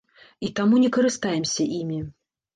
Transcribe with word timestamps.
І 0.47 0.49
таму 0.59 0.79
не 0.85 0.89
карыстаемся 0.95 1.69
імі. 1.83 2.01